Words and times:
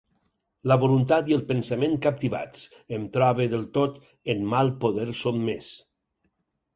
La 0.69 0.75
voluntat 0.83 1.27
i 1.31 1.35
el 1.35 1.41
pensament 1.49 1.91
captivats, 2.05 2.63
em 2.97 3.05
trobe 3.17 3.47
del 3.51 3.67
tot 3.75 3.99
en 4.35 4.41
mal 4.55 4.73
poder 4.87 5.07
sotmès. 5.21 5.69